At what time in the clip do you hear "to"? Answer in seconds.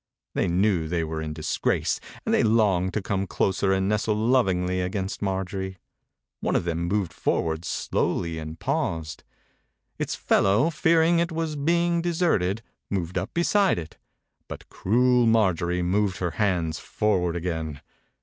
2.95-3.03